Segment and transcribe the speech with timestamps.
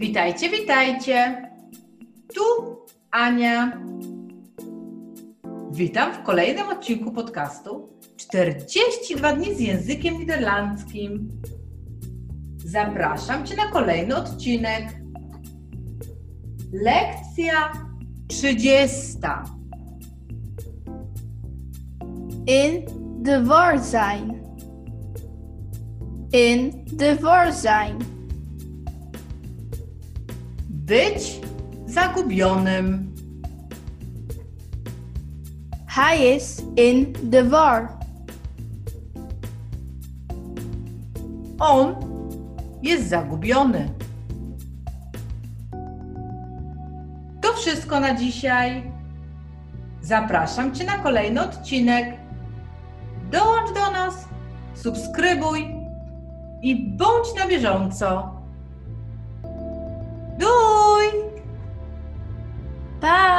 [0.00, 1.50] Witajcie, witajcie.
[2.34, 2.42] Tu
[3.10, 3.80] Ania.
[5.70, 11.28] Witam w kolejnym odcinku podcastu 42 dni z językiem niderlandzkim.
[12.56, 14.84] Zapraszam Cię na kolejny odcinek.
[16.72, 17.72] Lekcja
[18.28, 19.18] 30.
[22.46, 22.84] In
[23.22, 24.42] de war zijn.
[26.32, 28.19] In de war zijn.
[30.90, 31.40] Być
[31.86, 33.14] zagubionym.
[35.86, 37.88] Hij is in de war.
[41.58, 41.94] On
[42.82, 43.88] jest zagubiony.
[47.40, 48.92] To wszystko na dzisiaj.
[50.02, 52.16] Zapraszam Cię na kolejny odcinek.
[53.30, 54.28] Dołącz do nas,
[54.74, 55.74] subskrybuj
[56.62, 58.39] i bądź na bieżąco.
[63.00, 63.29] Bye.